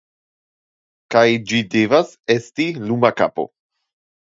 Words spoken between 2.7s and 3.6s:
luma kapo.